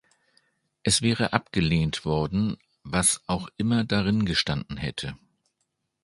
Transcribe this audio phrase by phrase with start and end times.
[0.81, 5.15] Es wäre abgelehnt worden, was auch immer darin gestanden hätte.